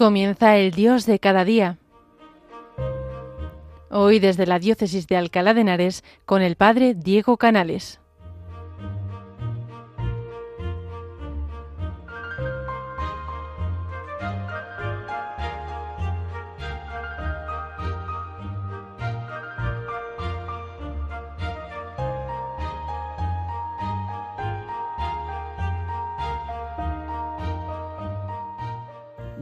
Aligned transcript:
Comienza 0.00 0.56
el 0.56 0.70
Dios 0.70 1.04
de 1.04 1.18
cada 1.18 1.44
día. 1.44 1.76
Hoy 3.90 4.18
desde 4.18 4.46
la 4.46 4.58
diócesis 4.58 5.06
de 5.06 5.18
Alcalá 5.18 5.52
de 5.52 5.60
Henares 5.60 6.04
con 6.24 6.40
el 6.40 6.56
Padre 6.56 6.94
Diego 6.94 7.36
Canales. 7.36 8.00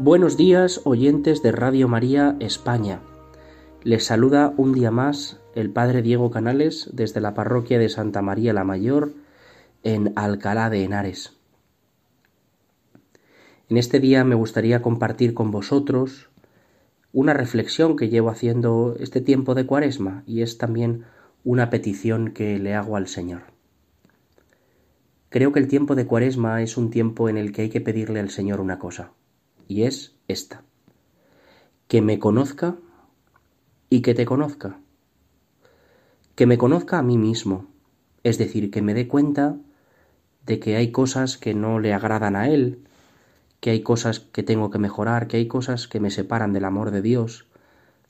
Buenos 0.00 0.36
días, 0.36 0.82
oyentes 0.84 1.42
de 1.42 1.50
Radio 1.50 1.88
María 1.88 2.36
España. 2.38 3.00
Les 3.82 4.04
saluda 4.04 4.54
un 4.56 4.72
día 4.72 4.92
más 4.92 5.40
el 5.56 5.70
Padre 5.70 6.02
Diego 6.02 6.30
Canales 6.30 6.88
desde 6.92 7.20
la 7.20 7.34
parroquia 7.34 7.80
de 7.80 7.88
Santa 7.88 8.22
María 8.22 8.52
la 8.52 8.62
Mayor 8.62 9.12
en 9.82 10.12
Alcalá 10.14 10.70
de 10.70 10.84
Henares. 10.84 11.36
En 13.68 13.76
este 13.76 13.98
día 13.98 14.22
me 14.22 14.36
gustaría 14.36 14.82
compartir 14.82 15.34
con 15.34 15.50
vosotros 15.50 16.30
una 17.12 17.34
reflexión 17.34 17.96
que 17.96 18.08
llevo 18.08 18.30
haciendo 18.30 18.94
este 19.00 19.20
tiempo 19.20 19.56
de 19.56 19.66
Cuaresma 19.66 20.22
y 20.28 20.42
es 20.42 20.58
también 20.58 21.06
una 21.42 21.70
petición 21.70 22.30
que 22.30 22.60
le 22.60 22.76
hago 22.76 22.94
al 22.94 23.08
Señor. 23.08 23.42
Creo 25.28 25.50
que 25.50 25.58
el 25.58 25.66
tiempo 25.66 25.96
de 25.96 26.06
Cuaresma 26.06 26.62
es 26.62 26.76
un 26.76 26.90
tiempo 26.90 27.28
en 27.28 27.36
el 27.36 27.50
que 27.50 27.62
hay 27.62 27.68
que 27.68 27.80
pedirle 27.80 28.20
al 28.20 28.30
Señor 28.30 28.60
una 28.60 28.78
cosa 28.78 29.10
y 29.68 29.84
es 29.84 30.16
esta. 30.26 30.64
Que 31.86 32.02
me 32.02 32.18
conozca 32.18 32.76
y 33.90 34.02
que 34.02 34.14
te 34.14 34.24
conozca. 34.24 34.80
Que 36.34 36.46
me 36.46 36.58
conozca 36.58 36.98
a 36.98 37.02
mí 37.02 37.18
mismo, 37.18 37.66
es 38.24 38.38
decir, 38.38 38.70
que 38.70 38.82
me 38.82 38.94
dé 38.94 39.06
cuenta 39.06 39.56
de 40.46 40.58
que 40.58 40.76
hay 40.76 40.90
cosas 40.90 41.36
que 41.36 41.54
no 41.54 41.78
le 41.78 41.92
agradan 41.92 42.34
a 42.34 42.48
Él, 42.48 42.80
que 43.60 43.70
hay 43.70 43.82
cosas 43.82 44.20
que 44.20 44.42
tengo 44.42 44.70
que 44.70 44.78
mejorar, 44.78 45.28
que 45.28 45.36
hay 45.36 45.46
cosas 45.46 45.88
que 45.88 46.00
me 46.00 46.10
separan 46.10 46.52
del 46.52 46.64
amor 46.64 46.90
de 46.90 47.02
Dios, 47.02 47.46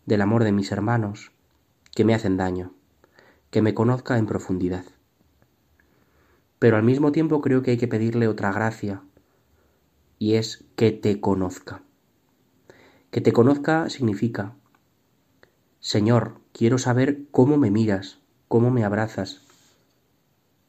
del 0.06 0.20
amor 0.20 0.44
de 0.44 0.52
mis 0.52 0.70
hermanos, 0.72 1.32
que 1.94 2.04
me 2.04 2.14
hacen 2.14 2.36
daño, 2.36 2.72
que 3.50 3.62
me 3.62 3.74
conozca 3.74 4.18
en 4.18 4.26
profundidad. 4.26 4.84
Pero 6.58 6.76
al 6.76 6.82
mismo 6.82 7.12
tiempo 7.12 7.40
creo 7.40 7.62
que 7.62 7.72
hay 7.72 7.76
que 7.76 7.88
pedirle 7.88 8.28
otra 8.28 8.52
gracia, 8.52 9.02
y 10.18 10.34
es 10.34 10.64
que 10.76 10.92
te 10.92 11.20
conozca. 11.20 11.82
Que 13.10 13.20
te 13.20 13.32
conozca 13.32 13.88
significa, 13.88 14.54
Señor, 15.80 16.40
quiero 16.52 16.78
saber 16.78 17.22
cómo 17.30 17.56
me 17.56 17.70
miras, 17.70 18.18
cómo 18.48 18.70
me 18.70 18.84
abrazas. 18.84 19.42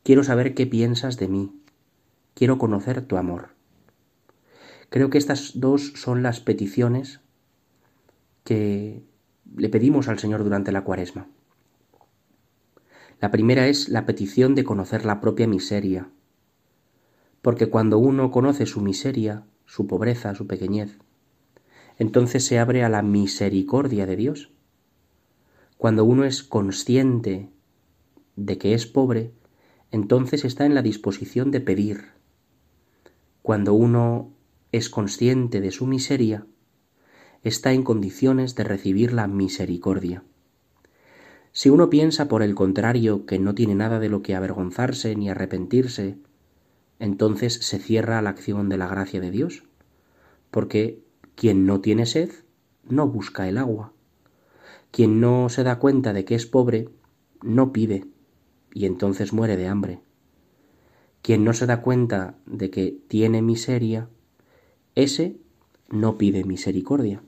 Quiero 0.04 0.24
saber 0.24 0.54
qué 0.54 0.68
piensas 0.68 1.18
de 1.18 1.28
mí. 1.28 1.62
Quiero 2.36 2.58
conocer 2.58 3.02
tu 3.02 3.18
amor. 3.18 3.50
Creo 4.90 5.10
que 5.10 5.18
estas 5.18 5.60
dos 5.60 5.94
son 5.96 6.24
las 6.24 6.40
peticiones 6.40 7.20
que 8.44 9.04
le 9.56 9.70
pedimos 9.70 10.08
al 10.08 10.20
Señor 10.20 10.44
durante 10.44 10.72
la 10.72 10.84
cuaresma. 10.84 11.28
La 13.20 13.32
primera 13.32 13.68
es 13.68 13.90
la 13.90 14.06
petición 14.06 14.56
de 14.56 14.64
conocer 14.64 15.06
la 15.06 15.20
propia 15.20 15.48
miseria, 15.48 16.10
porque 17.42 17.70
cuando 17.70 17.98
uno 17.98 18.32
conoce 18.32 18.66
su 18.66 18.82
miseria, 18.82 19.46
su 19.66 19.88
pobreza, 19.88 20.36
su 20.36 20.48
pequeñez, 20.48 20.98
entonces 21.98 22.46
se 22.46 22.60
abre 22.60 22.84
a 22.84 22.90
la 22.90 23.02
misericordia 23.02 24.06
de 24.06 24.16
Dios. 24.16 24.52
Cuando 25.78 26.06
uno 26.06 26.24
es 26.24 26.44
consciente 26.44 27.50
de 28.36 28.58
que 28.58 28.74
es 28.74 28.86
pobre, 28.86 29.34
entonces 29.92 30.46
está 30.46 30.66
en 30.66 30.76
la 30.76 30.82
disposición 30.82 31.52
de 31.52 31.62
pedir. 31.62 32.06
Cuando 33.42 33.74
uno 33.74 34.32
es 34.72 34.90
consciente 34.90 35.62
de 35.62 35.72
su 35.72 35.88
miseria, 35.88 36.46
está 37.44 37.74
en 37.74 37.84
condiciones 37.84 38.56
de 38.56 38.64
recibir 38.64 39.14
la 39.14 39.28
misericordia. 39.28 40.24
Si 41.52 41.70
uno 41.70 41.90
piensa, 41.90 42.28
por 42.28 42.44
el 42.44 42.56
contrario, 42.56 43.26
que 43.26 43.40
no 43.40 43.56
tiene 43.56 43.76
nada 43.76 44.00
de 44.00 44.10
lo 44.10 44.22
que 44.22 44.36
avergonzarse 44.36 45.16
ni 45.16 45.30
arrepentirse, 45.30 46.18
entonces 47.00 47.54
se 47.54 47.80
cierra 47.80 48.22
la 48.22 48.30
acción 48.30 48.70
de 48.70 48.78
la 48.78 48.88
gracia 48.88 49.20
de 49.22 49.32
Dios, 49.32 49.64
porque 50.52 51.02
quien 51.36 51.66
no 51.66 51.80
tiene 51.80 52.06
sed 52.06 52.30
no 52.88 53.08
busca 53.08 53.48
el 53.48 53.58
agua. 53.58 53.94
Quien 54.92 55.22
no 55.22 55.50
se 55.50 55.64
da 55.64 55.80
cuenta 55.80 56.14
de 56.14 56.26
que 56.26 56.36
es 56.36 56.46
pobre 56.46 56.90
no 57.42 57.72
pide 57.72 58.06
y 58.74 58.86
entonces 58.86 59.34
muere 59.34 59.56
de 59.56 59.68
hambre. 59.68 60.02
Quien 61.22 61.44
no 61.44 61.54
se 61.54 61.66
da 61.66 61.82
cuenta 61.82 62.36
de 62.46 62.70
que 62.70 62.98
tiene 63.08 63.42
miseria, 63.42 64.10
ese 64.96 65.38
no 65.90 66.18
pide 66.18 66.44
misericordia. 66.44 67.22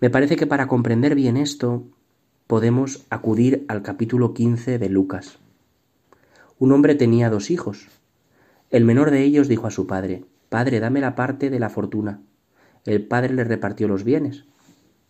Me 0.00 0.10
parece 0.10 0.36
que 0.36 0.46
para 0.46 0.66
comprender 0.66 1.14
bien 1.14 1.36
esto 1.36 1.84
podemos 2.46 3.06
acudir 3.10 3.64
al 3.68 3.82
capítulo 3.82 4.34
15 4.34 4.78
de 4.78 4.88
Lucas. 4.88 5.38
Un 6.60 6.72
hombre 6.72 6.94
tenía 6.94 7.30
dos 7.30 7.50
hijos. 7.50 7.88
El 8.68 8.84
menor 8.84 9.10
de 9.10 9.22
ellos 9.22 9.48
dijo 9.48 9.66
a 9.66 9.70
su 9.70 9.86
padre, 9.86 10.26
Padre, 10.50 10.78
dame 10.78 11.00
la 11.00 11.14
parte 11.14 11.48
de 11.48 11.58
la 11.58 11.70
fortuna. 11.70 12.20
El 12.84 13.06
padre 13.06 13.32
le 13.32 13.44
repartió 13.44 13.88
los 13.88 14.04
bienes. 14.04 14.44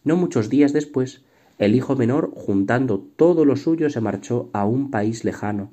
No 0.05 0.15
muchos 0.15 0.49
días 0.49 0.73
después, 0.73 1.25
el 1.59 1.75
hijo 1.75 1.97
menor, 1.97 2.31
juntando 2.33 3.01
todo 3.01 3.45
lo 3.45 3.57
suyo, 3.57 3.91
se 3.91 4.01
marchó 4.01 4.49
a 4.53 4.65
un 4.65 4.93
país 4.93 5.25
lejano, 5.25 5.73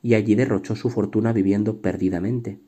y 0.00 0.14
allí 0.14 0.36
derrochó 0.36 0.74
su 0.74 0.88
fortuna 0.88 1.34
viviendo 1.34 1.82
perdidamente. 1.82 2.58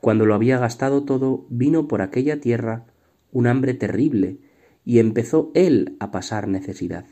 Cuando 0.00 0.24
lo 0.24 0.34
había 0.34 0.58
gastado 0.58 1.04
todo, 1.04 1.44
vino 1.50 1.86
por 1.86 2.00
aquella 2.00 2.40
tierra 2.40 2.86
un 3.30 3.46
hambre 3.46 3.74
terrible, 3.74 4.38
y 4.86 5.00
empezó 5.00 5.50
él 5.52 5.96
a 6.00 6.10
pasar 6.10 6.48
necesidad. 6.48 7.04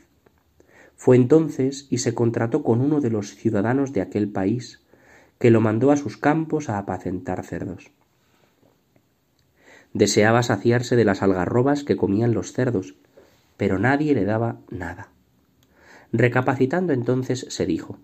Fue 0.95 1.17
entonces 1.17 1.87
y 1.89 1.99
se 1.99 2.13
contrató 2.13 2.63
con 2.63 2.81
uno 2.81 3.01
de 3.01 3.09
los 3.09 3.35
ciudadanos 3.35 3.93
de 3.93 4.01
aquel 4.01 4.29
país, 4.29 4.81
que 5.39 5.51
lo 5.51 5.61
mandó 5.61 5.91
a 5.91 5.97
sus 5.97 6.17
campos 6.17 6.69
a 6.69 6.77
apacentar 6.77 7.43
cerdos. 7.43 7.91
Deseaba 9.93 10.43
saciarse 10.43 10.95
de 10.95 11.05
las 11.05 11.21
algarrobas 11.21 11.83
que 11.83 11.97
comían 11.97 12.33
los 12.33 12.53
cerdos, 12.53 12.95
pero 13.57 13.79
nadie 13.79 14.13
le 14.13 14.25
daba 14.25 14.57
nada. 14.69 15.09
Recapacitando 16.11 16.93
entonces 16.93 17.45
se 17.49 17.65
dijo 17.65 17.97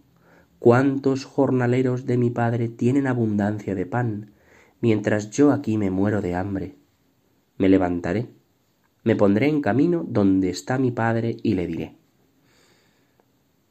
¿Cuántos 0.60 1.26
jornaleros 1.26 2.06
de 2.06 2.18
mi 2.18 2.30
padre 2.30 2.70
tienen 2.70 3.08
abundancia 3.08 3.74
de 3.74 3.86
pan, 3.86 4.32
mientras 4.80 5.32
yo 5.32 5.52
aquí 5.52 5.78
me 5.78 5.90
muero 5.90 6.22
de 6.22 6.36
hambre? 6.36 6.76
Me 7.58 7.68
levantaré, 7.68 8.28
me 9.04 9.16
pondré 9.16 9.48
en 9.48 9.62
camino 9.62 10.06
donde 10.08 10.50
está 10.50 10.78
mi 10.78 10.92
padre 10.92 11.38
y 11.42 11.56
le 11.56 11.68
diré 11.68 12.01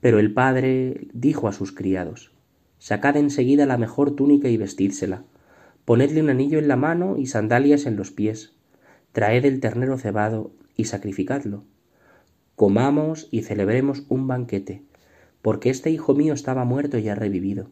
Pero 0.00 0.18
el 0.18 0.32
padre 0.32 1.08
dijo 1.12 1.48
a 1.48 1.52
sus 1.52 1.72
criados 1.72 2.32
Sacad 2.78 3.16
enseguida 3.16 3.66
la 3.66 3.76
mejor 3.76 4.14
túnica 4.14 4.48
y 4.48 4.56
vestídsela, 4.56 5.24
ponedle 5.84 6.22
un 6.22 6.30
anillo 6.30 6.58
en 6.58 6.68
la 6.68 6.76
mano 6.76 7.16
y 7.16 7.26
sandalias 7.26 7.86
en 7.86 7.96
los 7.96 8.12
pies, 8.12 8.52
traed 9.12 9.44
el 9.44 9.60
ternero 9.60 9.98
cebado 9.98 10.52
y 10.76 10.84
sacrificadlo. 10.84 11.64
Comamos 12.54 13.28
y 13.30 13.42
celebremos 13.42 14.04
un 14.08 14.28
banquete, 14.28 14.82
porque 15.42 15.70
este 15.70 15.90
hijo 15.90 16.14
mío 16.14 16.34
estaba 16.34 16.64
muerto 16.64 16.98
y 16.98 17.08
ha 17.08 17.14
revivido. 17.14 17.70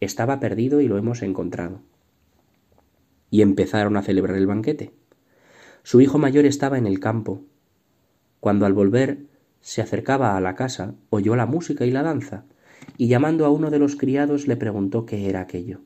Estaba 0.00 0.38
perdido 0.38 0.80
y 0.80 0.88
lo 0.88 0.98
hemos 0.98 1.22
encontrado. 1.22 1.80
Y 3.30 3.42
empezaron 3.42 3.96
a 3.96 4.02
celebrar 4.02 4.36
el 4.36 4.46
banquete. 4.46 4.92
Su 5.82 6.00
hijo 6.00 6.18
mayor 6.18 6.46
estaba 6.46 6.78
en 6.78 6.86
el 6.86 7.00
campo. 7.00 7.42
Cuando 8.40 8.66
al 8.66 8.72
volver 8.72 9.26
se 9.68 9.82
acercaba 9.82 10.34
a 10.34 10.40
la 10.40 10.54
casa, 10.54 10.94
oyó 11.10 11.36
la 11.36 11.44
música 11.44 11.84
y 11.84 11.90
la 11.90 12.02
danza, 12.02 12.44
y 12.96 13.08
llamando 13.08 13.44
a 13.44 13.50
uno 13.50 13.68
de 13.68 13.78
los 13.78 13.96
criados 13.96 14.48
le 14.48 14.56
preguntó 14.56 15.04
qué 15.04 15.28
era 15.28 15.42
aquello. 15.42 15.80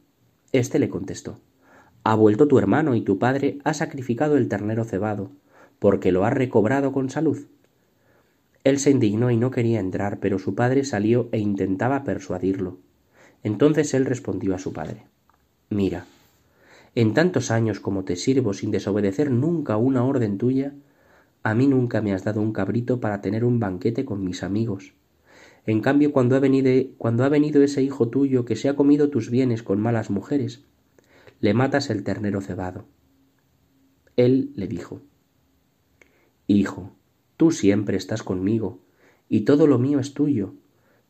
Este 0.53 0.79
le 0.79 0.89
contestó 0.89 1.41
Ha 2.05 2.15
vuelto 2.15 2.47
tu 2.47 2.61
hermano 2.61 2.95
y 2.95 3.01
tu 3.01 3.19
padre 3.19 3.59
ha 3.65 3.75
sacrificado 3.75 4.37
el 4.37 4.47
ternero 4.47 4.85
cebado, 4.85 5.33
porque 5.81 6.13
lo 6.13 6.25
ha 6.25 6.31
recobrado 6.31 6.93
con 6.93 7.11
salud. 7.11 7.49
Él 8.63 8.79
se 8.79 8.93
indignó 8.93 9.33
y 9.33 9.37
no 9.37 9.51
quería 9.51 9.81
entrar, 9.81 10.21
pero 10.21 10.39
su 10.39 10.55
padre 10.55 10.85
salió 10.85 11.29
e 11.33 11.41
intentaba 11.41 12.05
persuadirlo. 12.05 12.79
Entonces 13.43 13.95
él 13.95 14.07
respondió 14.07 14.55
a 14.55 14.61
su 14.61 14.73
padre 14.73 15.07
Mira, 15.71 16.07
en 16.95 17.15
tantos 17.15 17.51
años 17.51 17.81
como 17.81 18.05
te 18.05 18.15
sirvo 18.15 18.55
sin 18.55 18.71
desobedecer 18.71 19.33
nunca 19.33 19.77
una 19.77 20.05
orden 20.05 20.39
tuya, 20.39 20.73
a 21.43 21.55
mí 21.55 21.67
nunca 21.67 22.01
me 22.01 22.13
has 22.13 22.25
dado 22.25 22.41
un 22.41 22.53
cabrito 22.53 23.01
para 23.01 23.21
tener 23.21 23.45
un 23.45 23.59
banquete 23.59 24.05
con 24.05 24.25
mis 24.25 24.43
amigos. 24.43 24.95
En 25.67 25.81
cambio, 25.81 26.13
cuando 26.13 26.37
ha 26.37 26.41
venido, 26.41 26.71
cuando 26.99 27.25
ha 27.25 27.29
venido 27.29 27.63
ese 27.63 27.83
hijo 27.83 28.09
tuyo 28.09 28.45
que 28.45 28.57
se 28.57 28.69
ha 28.69 28.77
comido 28.77 29.11
tus 29.11 29.31
bienes 29.31 29.63
con 29.63 29.81
malas 29.81 30.11
mujeres, 30.11 30.65
le 31.41 31.55
matas 31.55 31.91
el 31.91 32.05
ternero 32.05 32.41
cebado. 32.41 32.87
Él 34.17 34.53
le 34.55 34.67
dijo, 34.67 35.03
Hijo, 36.47 36.93
tú 37.37 37.51
siempre 37.51 37.97
estás 37.97 38.23
conmigo, 38.23 38.81
y 39.29 39.41
todo 39.41 39.67
lo 39.67 39.79
mío 39.79 39.99
es 39.99 40.15
tuyo, 40.15 40.55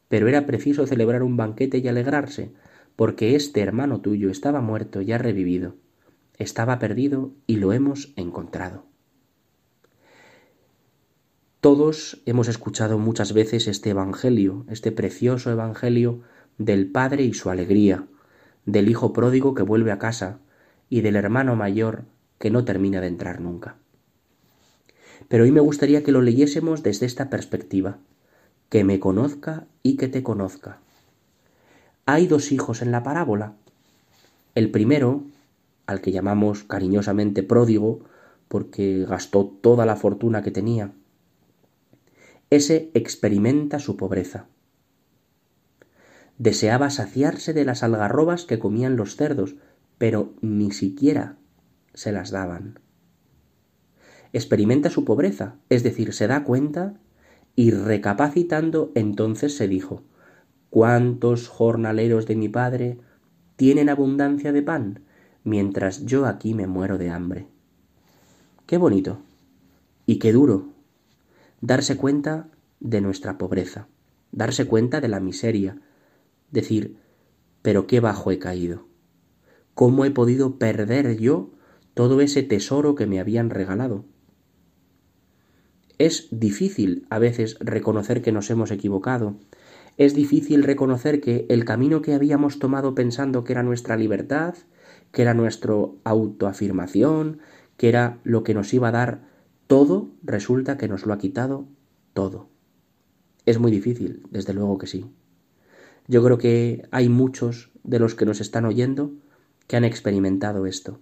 pero 0.08 0.28
era 0.28 0.46
preciso 0.46 0.86
celebrar 0.86 1.22
un 1.22 1.36
banquete 1.36 1.78
y 1.78 1.88
alegrarse, 1.88 2.52
porque 2.96 3.34
este 3.34 3.60
hermano 3.60 4.00
tuyo 4.00 4.30
estaba 4.30 4.60
muerto 4.60 5.00
y 5.00 5.12
ha 5.12 5.18
revivido, 5.18 5.76
estaba 6.38 6.78
perdido 6.78 7.32
y 7.46 7.56
lo 7.56 7.72
hemos 7.72 8.12
encontrado. 8.16 8.91
Todos 11.62 12.20
hemos 12.26 12.48
escuchado 12.48 12.98
muchas 12.98 13.32
veces 13.32 13.68
este 13.68 13.90
Evangelio, 13.90 14.66
este 14.68 14.90
precioso 14.90 15.48
Evangelio 15.48 16.18
del 16.58 16.90
Padre 16.90 17.22
y 17.22 17.34
su 17.34 17.50
alegría, 17.50 18.04
del 18.66 18.88
Hijo 18.88 19.12
pródigo 19.12 19.54
que 19.54 19.62
vuelve 19.62 19.92
a 19.92 20.00
casa 20.00 20.40
y 20.90 21.02
del 21.02 21.14
hermano 21.14 21.54
mayor 21.54 22.02
que 22.40 22.50
no 22.50 22.64
termina 22.64 23.00
de 23.00 23.06
entrar 23.06 23.40
nunca. 23.40 23.76
Pero 25.28 25.44
hoy 25.44 25.52
me 25.52 25.60
gustaría 25.60 26.02
que 26.02 26.10
lo 26.10 26.20
leyésemos 26.20 26.82
desde 26.82 27.06
esta 27.06 27.30
perspectiva, 27.30 27.98
que 28.68 28.82
me 28.82 28.98
conozca 28.98 29.68
y 29.84 29.96
que 29.96 30.08
te 30.08 30.24
conozca. 30.24 30.80
Hay 32.06 32.26
dos 32.26 32.50
hijos 32.50 32.82
en 32.82 32.90
la 32.90 33.04
parábola. 33.04 33.52
El 34.56 34.72
primero, 34.72 35.22
al 35.86 36.00
que 36.00 36.10
llamamos 36.10 36.64
cariñosamente 36.64 37.44
pródigo, 37.44 38.00
porque 38.48 39.06
gastó 39.08 39.46
toda 39.46 39.86
la 39.86 39.94
fortuna 39.94 40.42
que 40.42 40.50
tenía, 40.50 40.90
ese 42.52 42.90
experimenta 42.92 43.78
su 43.78 43.96
pobreza. 43.96 44.46
Deseaba 46.36 46.90
saciarse 46.90 47.54
de 47.54 47.64
las 47.64 47.82
algarrobas 47.82 48.44
que 48.44 48.58
comían 48.58 48.94
los 48.94 49.16
cerdos, 49.16 49.56
pero 49.96 50.34
ni 50.42 50.70
siquiera 50.70 51.38
se 51.94 52.12
las 52.12 52.30
daban. 52.30 52.78
Experimenta 54.34 54.90
su 54.90 55.06
pobreza, 55.06 55.56
es 55.70 55.82
decir, 55.82 56.12
se 56.12 56.26
da 56.26 56.44
cuenta 56.44 57.00
y 57.56 57.70
recapacitando 57.70 58.92
entonces 58.94 59.56
se 59.56 59.66
dijo, 59.66 60.02
¿cuántos 60.68 61.48
jornaleros 61.48 62.26
de 62.26 62.36
mi 62.36 62.50
padre 62.50 62.98
tienen 63.56 63.88
abundancia 63.88 64.52
de 64.52 64.60
pan, 64.60 65.00
mientras 65.42 66.04
yo 66.04 66.26
aquí 66.26 66.52
me 66.52 66.66
muero 66.66 66.98
de 66.98 67.08
hambre? 67.08 67.46
Qué 68.66 68.76
bonito 68.76 69.22
y 70.04 70.18
qué 70.18 70.32
duro 70.32 70.71
darse 71.62 71.96
cuenta 71.96 72.48
de 72.80 73.00
nuestra 73.00 73.38
pobreza, 73.38 73.88
darse 74.32 74.66
cuenta 74.66 75.00
de 75.00 75.08
la 75.08 75.20
miseria, 75.20 75.80
decir, 76.50 76.96
pero 77.62 77.86
qué 77.86 78.00
bajo 78.00 78.30
he 78.32 78.38
caído, 78.38 78.88
cómo 79.74 80.04
he 80.04 80.10
podido 80.10 80.58
perder 80.58 81.16
yo 81.18 81.52
todo 81.94 82.20
ese 82.20 82.42
tesoro 82.42 82.94
que 82.96 83.06
me 83.06 83.20
habían 83.20 83.48
regalado. 83.48 84.04
Es 85.98 86.28
difícil 86.32 87.06
a 87.10 87.20
veces 87.20 87.56
reconocer 87.60 88.22
que 88.22 88.32
nos 88.32 88.50
hemos 88.50 88.72
equivocado, 88.72 89.36
es 89.98 90.14
difícil 90.14 90.64
reconocer 90.64 91.20
que 91.20 91.46
el 91.48 91.64
camino 91.64 92.02
que 92.02 92.14
habíamos 92.14 92.58
tomado 92.58 92.94
pensando 92.94 93.44
que 93.44 93.52
era 93.52 93.62
nuestra 93.62 93.96
libertad, 93.96 94.54
que 95.12 95.22
era 95.22 95.34
nuestra 95.34 95.74
autoafirmación, 96.02 97.38
que 97.76 97.88
era 97.88 98.18
lo 98.24 98.42
que 98.42 98.54
nos 98.54 98.74
iba 98.74 98.88
a 98.88 98.92
dar 98.92 99.31
todo 99.72 100.10
resulta 100.22 100.76
que 100.76 100.86
nos 100.86 101.06
lo 101.06 101.14
ha 101.14 101.18
quitado 101.18 101.66
todo. 102.12 102.50
Es 103.46 103.58
muy 103.58 103.70
difícil, 103.70 104.26
desde 104.30 104.52
luego 104.52 104.76
que 104.76 104.86
sí. 104.86 105.06
Yo 106.06 106.22
creo 106.22 106.36
que 106.36 106.86
hay 106.90 107.08
muchos 107.08 107.70
de 107.82 107.98
los 107.98 108.14
que 108.14 108.26
nos 108.26 108.42
están 108.42 108.66
oyendo 108.66 109.14
que 109.66 109.78
han 109.78 109.84
experimentado 109.84 110.66
esto. 110.66 111.00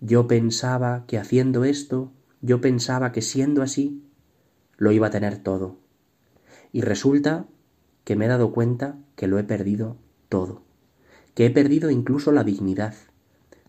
Yo 0.00 0.26
pensaba 0.26 1.04
que 1.06 1.18
haciendo 1.18 1.64
esto, 1.64 2.12
yo 2.40 2.62
pensaba 2.62 3.12
que 3.12 3.20
siendo 3.20 3.60
así, 3.60 4.02
lo 4.78 4.90
iba 4.90 5.08
a 5.08 5.10
tener 5.10 5.36
todo. 5.42 5.76
Y 6.72 6.80
resulta 6.80 7.44
que 8.04 8.16
me 8.16 8.24
he 8.24 8.28
dado 8.28 8.52
cuenta 8.52 8.96
que 9.16 9.26
lo 9.26 9.38
he 9.38 9.44
perdido 9.44 9.98
todo, 10.30 10.62
que 11.34 11.44
he 11.44 11.50
perdido 11.50 11.90
incluso 11.90 12.32
la 12.32 12.42
dignidad. 12.42 12.94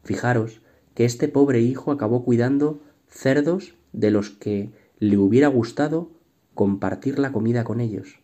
Fijaros 0.06 0.62
que 0.94 1.04
este 1.04 1.27
pobre 1.27 1.59
hijo 1.59 1.92
acabó 1.92 2.24
cuidando 2.24 2.80
cerdos 3.09 3.74
de 3.93 4.11
los 4.11 4.29
que 4.29 4.69
le 4.99 5.17
hubiera 5.17 5.47
gustado 5.47 6.09
compartir 6.53 7.19
la 7.19 7.31
comida 7.31 7.63
con 7.63 7.79
ellos. 7.81 8.19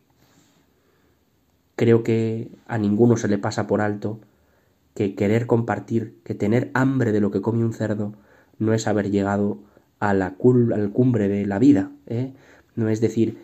Creo 1.75 2.03
que 2.03 2.49
a 2.67 2.77
ninguno 2.77 3.17
se 3.17 3.27
le 3.27 3.37
pasa 3.37 3.67
por 3.67 3.81
alto 3.81 4.19
que 4.93 5.15
querer 5.15 5.47
compartir, 5.47 6.15
que 6.23 6.35
tener 6.35 6.69
hambre 6.73 7.11
de 7.11 7.19
lo 7.19 7.31
que 7.31 7.41
come 7.41 7.63
un 7.63 7.73
cerdo, 7.73 8.13
no 8.59 8.73
es 8.73 8.87
haber 8.87 9.09
llegado 9.09 9.59
a 9.99 10.13
la 10.13 10.35
cumbre 10.35 11.27
de 11.27 11.45
la 11.45 11.59
vida. 11.59 11.91
¿eh? 12.07 12.33
No 12.75 12.89
es 12.89 13.01
decir, 13.01 13.37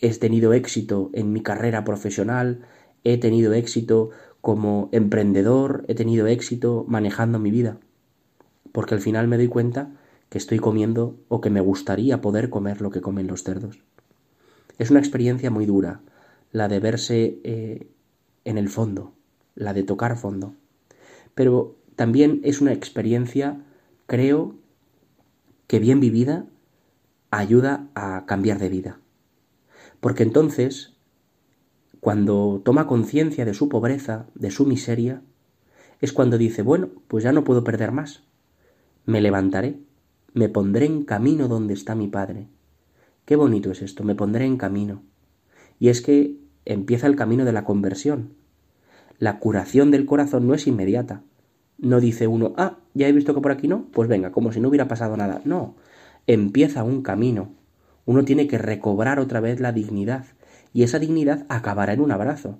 he 0.00 0.12
tenido 0.14 0.52
éxito 0.52 1.10
en 1.12 1.32
mi 1.32 1.42
carrera 1.42 1.84
profesional, 1.84 2.62
he 3.04 3.18
tenido 3.18 3.52
éxito 3.52 4.10
como 4.40 4.88
emprendedor, 4.92 5.84
he 5.88 5.94
tenido 5.94 6.26
éxito 6.26 6.84
manejando 6.88 7.38
mi 7.38 7.50
vida. 7.50 7.78
Porque 8.72 8.94
al 8.94 9.00
final 9.00 9.28
me 9.28 9.36
doy 9.36 9.48
cuenta 9.48 9.90
que 10.28 10.38
estoy 10.38 10.58
comiendo 10.58 11.16
o 11.28 11.40
que 11.40 11.50
me 11.50 11.60
gustaría 11.60 12.20
poder 12.20 12.50
comer 12.50 12.80
lo 12.80 12.90
que 12.90 13.00
comen 13.00 13.26
los 13.26 13.42
cerdos. 13.42 13.80
Es 14.78 14.90
una 14.90 15.00
experiencia 15.00 15.50
muy 15.50 15.66
dura, 15.66 16.00
la 16.52 16.68
de 16.68 16.80
verse 16.80 17.40
eh, 17.44 17.88
en 18.44 18.58
el 18.58 18.68
fondo, 18.68 19.14
la 19.54 19.72
de 19.72 19.82
tocar 19.82 20.16
fondo. 20.16 20.54
Pero 21.34 21.76
también 21.96 22.40
es 22.44 22.60
una 22.60 22.72
experiencia, 22.72 23.64
creo, 24.06 24.54
que 25.66 25.78
bien 25.78 26.00
vivida 26.00 26.46
ayuda 27.30 27.88
a 27.94 28.24
cambiar 28.26 28.58
de 28.58 28.68
vida. 28.68 29.00
Porque 30.00 30.22
entonces, 30.22 30.94
cuando 32.00 32.62
toma 32.64 32.86
conciencia 32.86 33.44
de 33.44 33.54
su 33.54 33.68
pobreza, 33.68 34.26
de 34.34 34.50
su 34.50 34.64
miseria, 34.64 35.22
es 36.00 36.12
cuando 36.12 36.38
dice, 36.38 36.62
bueno, 36.62 36.88
pues 37.08 37.24
ya 37.24 37.32
no 37.32 37.44
puedo 37.44 37.64
perder 37.64 37.92
más. 37.92 38.22
Me 39.04 39.20
levantaré 39.20 39.78
me 40.34 40.48
pondré 40.48 40.86
en 40.86 41.04
camino 41.04 41.48
donde 41.48 41.74
está 41.74 41.94
mi 41.94 42.08
Padre. 42.08 42.48
Qué 43.24 43.36
bonito 43.36 43.70
es 43.70 43.82
esto, 43.82 44.04
me 44.04 44.14
pondré 44.14 44.44
en 44.44 44.56
camino. 44.56 45.02
Y 45.78 45.88
es 45.88 46.00
que 46.00 46.36
empieza 46.64 47.06
el 47.06 47.16
camino 47.16 47.44
de 47.44 47.52
la 47.52 47.64
conversión. 47.64 48.34
La 49.18 49.38
curación 49.38 49.90
del 49.90 50.06
corazón 50.06 50.46
no 50.46 50.54
es 50.54 50.66
inmediata. 50.66 51.22
No 51.78 52.00
dice 52.00 52.26
uno, 52.26 52.54
ah, 52.56 52.78
ya 52.94 53.08
he 53.08 53.12
visto 53.12 53.34
que 53.34 53.40
por 53.40 53.52
aquí 53.52 53.68
no, 53.68 53.86
pues 53.92 54.08
venga, 54.08 54.32
como 54.32 54.52
si 54.52 54.60
no 54.60 54.68
hubiera 54.68 54.88
pasado 54.88 55.16
nada. 55.16 55.40
No, 55.44 55.76
empieza 56.26 56.84
un 56.84 57.02
camino. 57.02 57.52
Uno 58.04 58.24
tiene 58.24 58.48
que 58.48 58.58
recobrar 58.58 59.20
otra 59.20 59.40
vez 59.40 59.60
la 59.60 59.72
dignidad, 59.72 60.24
y 60.72 60.82
esa 60.82 60.98
dignidad 60.98 61.46
acabará 61.48 61.92
en 61.92 62.00
un 62.00 62.10
abrazo. 62.10 62.58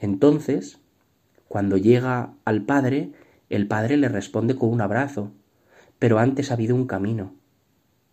Entonces, 0.00 0.78
cuando 1.48 1.76
llega 1.76 2.34
al 2.44 2.62
Padre, 2.62 3.12
el 3.50 3.68
Padre 3.68 3.96
le 3.96 4.08
responde 4.08 4.56
con 4.56 4.70
un 4.70 4.80
abrazo, 4.80 5.32
pero 6.02 6.18
antes 6.18 6.50
ha 6.50 6.54
habido 6.54 6.74
un 6.74 6.88
camino, 6.88 7.32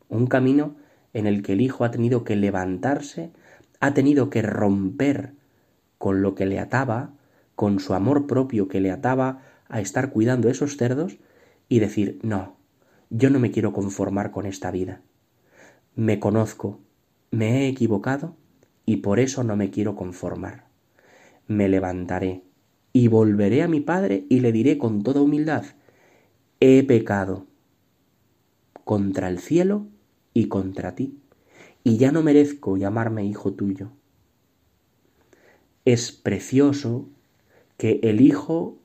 un 0.09 0.27
camino 0.27 0.75
en 1.11 1.25
el 1.25 1.41
que 1.41 1.53
el 1.53 1.61
Hijo 1.61 1.83
ha 1.83 1.89
tenido 1.89 2.23
que 2.23 2.35
levantarse, 2.35 3.31
ha 3.79 3.95
tenido 3.95 4.29
que 4.29 4.43
romper 4.43 5.33
con 5.97 6.21
lo 6.21 6.35
que 6.35 6.45
le 6.45 6.59
ataba, 6.59 7.13
con 7.55 7.79
su 7.79 7.95
amor 7.95 8.27
propio 8.27 8.67
que 8.67 8.79
le 8.79 8.91
ataba 8.91 9.41
a 9.69 9.81
estar 9.81 10.11
cuidando 10.11 10.49
esos 10.49 10.77
cerdos, 10.77 11.17
y 11.67 11.79
decir, 11.79 12.19
no, 12.21 12.57
yo 13.09 13.31
no 13.31 13.39
me 13.39 13.49
quiero 13.49 13.73
conformar 13.73 14.29
con 14.29 14.45
esta 14.45 14.69
vida. 14.69 15.01
Me 15.95 16.19
conozco, 16.19 16.79
me 17.31 17.63
he 17.63 17.69
equivocado, 17.69 18.35
y 18.85 18.97
por 18.97 19.19
eso 19.19 19.43
no 19.43 19.55
me 19.55 19.71
quiero 19.71 19.95
conformar. 19.95 20.65
Me 21.47 21.67
levantaré, 21.67 22.43
y 22.93 23.07
volveré 23.07 23.63
a 23.63 23.67
mi 23.67 23.79
Padre 23.79 24.27
y 24.29 24.41
le 24.41 24.51
diré 24.51 24.77
con 24.77 25.01
toda 25.01 25.21
humildad, 25.21 25.63
he 26.59 26.83
pecado, 26.83 27.48
contra 28.89 29.29
el 29.29 29.37
cielo 29.37 29.85
y 30.33 30.47
contra 30.47 30.95
ti, 30.95 31.19
y 31.83 31.97
ya 31.97 32.11
no 32.11 32.23
merezco 32.23 32.75
llamarme 32.75 33.23
hijo 33.23 33.53
tuyo. 33.53 33.91
Es 35.85 36.11
precioso 36.11 37.07
que 37.77 37.99
el 38.01 38.19
Hijo 38.19 38.79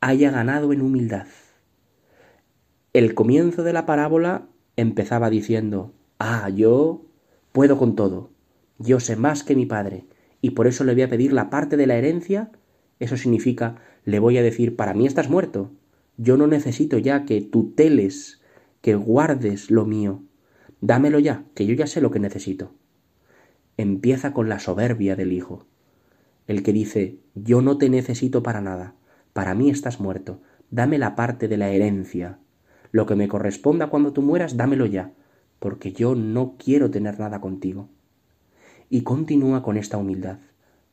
haya 0.00 0.30
ganado 0.30 0.72
en 0.72 0.80
humildad, 0.80 1.26
El 2.92 3.14
comienzo 3.14 3.64
de 3.64 3.72
la 3.72 3.84
parábola 3.84 4.46
empezaba 4.76 5.28
diciendo, 5.28 5.92
ah, 6.20 6.48
yo 6.48 7.04
puedo 7.50 7.78
con 7.78 7.96
todo, 7.96 8.30
yo 8.78 9.00
sé 9.00 9.16
más 9.16 9.42
que 9.42 9.56
mi 9.56 9.66
padre, 9.66 10.04
y 10.40 10.50
por 10.50 10.68
eso 10.68 10.84
le 10.84 10.92
voy 10.92 11.02
a 11.02 11.10
pedir 11.10 11.32
la 11.32 11.50
parte 11.50 11.76
de 11.76 11.88
la 11.88 11.96
herencia, 11.96 12.52
eso 13.00 13.16
significa, 13.16 13.82
le 14.04 14.20
voy 14.20 14.38
a 14.38 14.42
decir, 14.44 14.76
para 14.76 14.94
mí 14.94 15.04
estás 15.04 15.28
muerto, 15.28 15.72
yo 16.16 16.36
no 16.36 16.46
necesito 16.46 16.98
ya 16.98 17.24
que 17.24 17.40
tuteles, 17.40 18.40
que 18.86 18.94
guardes 18.94 19.72
lo 19.72 19.84
mío, 19.84 20.22
dámelo 20.80 21.18
ya, 21.18 21.42
que 21.56 21.66
yo 21.66 21.74
ya 21.74 21.88
sé 21.88 22.00
lo 22.00 22.12
que 22.12 22.20
necesito. 22.20 22.70
Empieza 23.76 24.32
con 24.32 24.48
la 24.48 24.60
soberbia 24.60 25.16
del 25.16 25.32
hijo, 25.32 25.66
el 26.46 26.62
que 26.62 26.72
dice, 26.72 27.18
yo 27.34 27.62
no 27.62 27.78
te 27.78 27.90
necesito 27.90 28.44
para 28.44 28.60
nada, 28.60 28.94
para 29.32 29.56
mí 29.56 29.70
estás 29.70 29.98
muerto, 29.98 30.40
dame 30.70 30.98
la 30.98 31.16
parte 31.16 31.48
de 31.48 31.56
la 31.56 31.70
herencia, 31.70 32.38
lo 32.92 33.06
que 33.06 33.16
me 33.16 33.26
corresponda 33.26 33.88
cuando 33.88 34.12
tú 34.12 34.22
mueras, 34.22 34.56
dámelo 34.56 34.86
ya, 34.86 35.12
porque 35.58 35.92
yo 35.92 36.14
no 36.14 36.54
quiero 36.56 36.88
tener 36.88 37.18
nada 37.18 37.40
contigo. 37.40 37.88
Y 38.88 39.00
continúa 39.00 39.64
con 39.64 39.78
esta 39.78 39.98
humildad. 39.98 40.38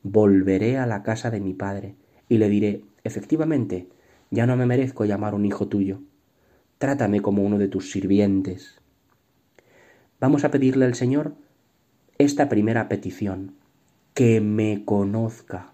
Volveré 0.01 0.79
a 0.79 0.87
la 0.87 1.03
casa 1.03 1.29
de 1.29 1.41
mi 1.41 1.53
padre 1.53 1.95
y 2.27 2.39
le 2.39 2.49
diré, 2.49 2.85
efectivamente, 3.03 3.87
ya 4.31 4.47
no 4.47 4.57
me 4.57 4.65
merezco 4.65 5.05
llamar 5.05 5.35
un 5.35 5.45
hijo 5.45 5.67
tuyo. 5.67 6.01
Trátame 6.83 7.21
como 7.21 7.43
uno 7.43 7.59
de 7.59 7.69
tus 7.69 7.91
sirvientes. 7.91 8.75
Vamos 10.19 10.43
a 10.43 10.51
pedirle 10.51 10.83
al 10.83 10.95
Señor 10.95 11.33
esta 12.17 12.49
primera 12.49 12.89
petición, 12.89 13.53
que 14.13 14.41
me 14.41 14.83
conozca. 14.83 15.71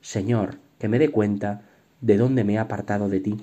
Señor, 0.00 0.56
que 0.78 0.88
me 0.88 0.98
dé 0.98 1.10
cuenta 1.10 1.60
de 2.00 2.16
dónde 2.16 2.44
me 2.44 2.54
he 2.54 2.58
apartado 2.58 3.10
de 3.10 3.20
ti 3.20 3.36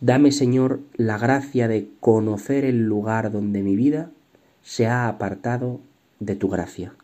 Dame, 0.00 0.30
Señor, 0.30 0.82
la 0.94 1.18
gracia 1.18 1.66
de 1.66 1.88
conocer 1.98 2.64
el 2.64 2.86
lugar 2.86 3.32
donde 3.32 3.64
mi 3.64 3.74
vida 3.74 4.12
se 4.62 4.86
ha 4.86 5.08
apartado 5.08 5.80
de 6.20 6.36
tu 6.36 6.48
gracia. 6.48 6.94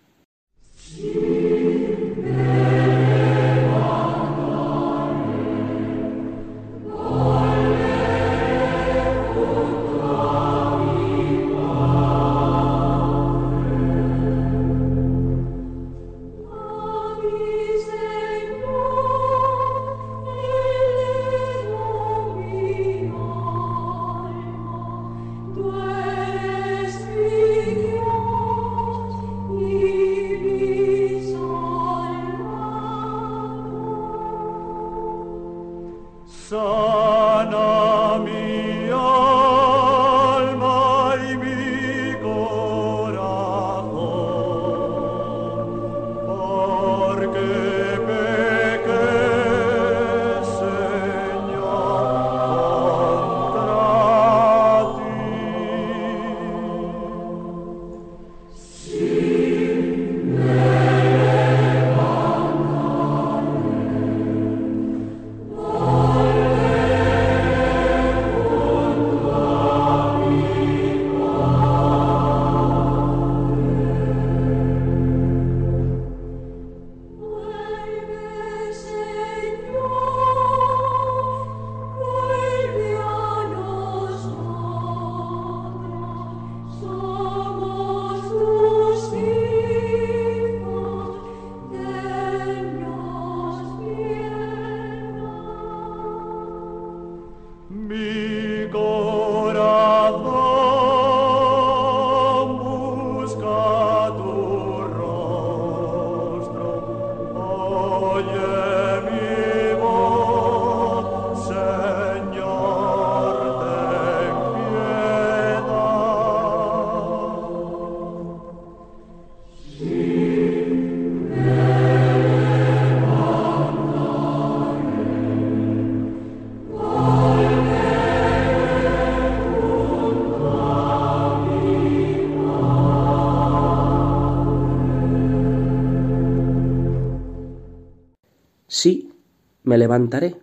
Me 139.64 139.78
levantaré, 139.78 140.36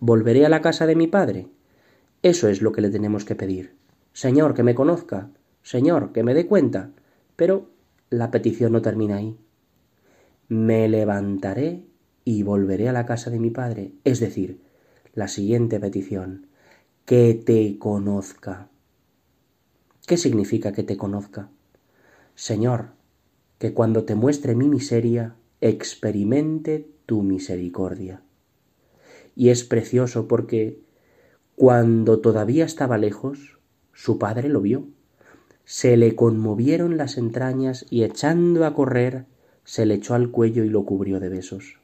volveré 0.00 0.46
a 0.46 0.48
la 0.48 0.60
casa 0.60 0.86
de 0.86 0.96
mi 0.96 1.06
padre. 1.06 1.48
Eso 2.22 2.48
es 2.48 2.62
lo 2.62 2.72
que 2.72 2.80
le 2.80 2.90
tenemos 2.90 3.24
que 3.24 3.34
pedir. 3.34 3.74
Señor, 4.12 4.54
que 4.54 4.62
me 4.62 4.74
conozca, 4.74 5.30
Señor, 5.62 6.12
que 6.12 6.22
me 6.22 6.34
dé 6.34 6.46
cuenta. 6.46 6.90
Pero 7.36 7.70
la 8.10 8.30
petición 8.30 8.72
no 8.72 8.82
termina 8.82 9.16
ahí. 9.16 9.38
Me 10.48 10.88
levantaré 10.88 11.86
y 12.24 12.42
volveré 12.42 12.88
a 12.88 12.92
la 12.92 13.06
casa 13.06 13.30
de 13.30 13.38
mi 13.38 13.50
padre. 13.50 13.92
Es 14.04 14.20
decir, 14.20 14.60
la 15.14 15.28
siguiente 15.28 15.80
petición, 15.80 16.46
que 17.04 17.34
te 17.34 17.78
conozca. 17.78 18.68
¿Qué 20.06 20.16
significa 20.16 20.72
que 20.72 20.82
te 20.82 20.96
conozca? 20.96 21.50
Señor, 22.34 22.90
que 23.58 23.72
cuando 23.72 24.04
te 24.04 24.14
muestre 24.14 24.54
mi 24.54 24.68
miseria, 24.68 25.36
experimente 25.60 26.88
tu 27.06 27.22
misericordia. 27.22 28.22
Y 29.34 29.50
es 29.50 29.64
precioso 29.64 30.28
porque 30.28 30.80
cuando 31.56 32.20
todavía 32.20 32.64
estaba 32.64 32.98
lejos, 32.98 33.58
su 33.92 34.18
padre 34.18 34.48
lo 34.48 34.60
vio. 34.60 34.88
Se 35.64 35.96
le 35.96 36.16
conmovieron 36.16 36.96
las 36.96 37.16
entrañas 37.16 37.86
y 37.90 38.02
echando 38.02 38.64
a 38.64 38.74
correr, 38.74 39.26
se 39.64 39.86
le 39.86 39.94
echó 39.94 40.14
al 40.14 40.30
cuello 40.30 40.64
y 40.64 40.68
lo 40.68 40.84
cubrió 40.84 41.20
de 41.20 41.28
besos. 41.28 41.78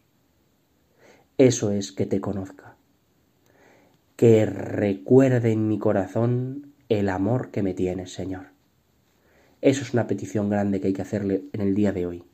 Eso 1.39 1.71
es 1.71 1.93
que 1.93 2.07
te 2.07 2.21
conozca. 2.21 2.77
Que 4.17 4.47
recuerde 4.47 5.53
en 5.53 5.69
mi 5.69 5.79
corazón 5.79 6.73
el 6.89 7.09
amor 7.09 7.51
que 7.51 7.63
me 7.63 7.75
tienes, 7.75 8.13
Señor. 8.13 8.47
Eso 9.61 9.83
es 9.83 9.93
una 9.93 10.07
petición 10.07 10.49
grande 10.49 10.81
que 10.81 10.89
hay 10.89 10.93
que 10.93 11.03
hacerle 11.03 11.45
en 11.53 11.61
el 11.61 11.75
día 11.75 11.93
de 11.93 12.07
hoy 12.07 12.25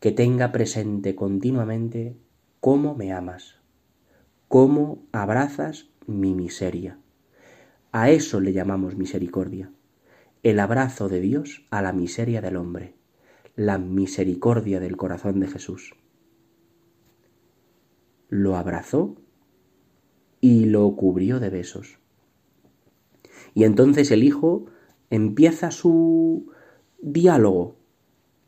que 0.00 0.12
tenga 0.12 0.50
presente 0.50 1.14
continuamente 1.14 2.16
cómo 2.58 2.94
me 2.94 3.12
amas, 3.12 3.59
cómo 4.50 5.06
abrazas 5.12 5.86
mi 6.08 6.34
miseria. 6.34 6.98
A 7.92 8.10
eso 8.10 8.40
le 8.40 8.52
llamamos 8.52 8.96
misericordia, 8.96 9.70
el 10.42 10.58
abrazo 10.58 11.08
de 11.08 11.20
Dios 11.20 11.64
a 11.70 11.82
la 11.82 11.92
miseria 11.92 12.40
del 12.40 12.56
hombre, 12.56 12.96
la 13.54 13.78
misericordia 13.78 14.80
del 14.80 14.96
corazón 14.96 15.38
de 15.38 15.46
Jesús. 15.46 15.94
Lo 18.28 18.56
abrazó 18.56 19.14
y 20.40 20.64
lo 20.64 20.96
cubrió 20.96 21.38
de 21.38 21.50
besos. 21.50 22.00
Y 23.54 23.62
entonces 23.62 24.10
el 24.10 24.24
hijo 24.24 24.66
empieza 25.10 25.70
su 25.70 26.50
diálogo 27.00 27.76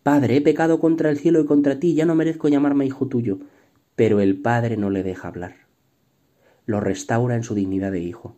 Padre, 0.03 0.39
he 0.39 0.41
pecado 0.41 0.81
contra 0.81 1.11
el 1.11 1.19
cielo 1.19 1.39
y 1.43 1.47
contra 1.47 1.79
ti, 1.79 1.95
ya 1.95 2.07
no 2.07 2.17
merezco 2.17 2.49
llamarme 2.49 2.87
hijo 2.87 3.07
tuyo. 3.07 3.39
Pero 3.95 4.19
el 4.19 4.43
Padre 4.43 4.77
no 4.77 4.91
le 4.91 5.05
deja 5.05 5.29
hablar. 5.29 5.62
Lo 6.67 6.81
restaura 6.81 7.35
en 7.35 7.43
su 7.43 7.55
dignidad 7.55 7.93
de 7.93 8.01
hijo. 8.01 8.37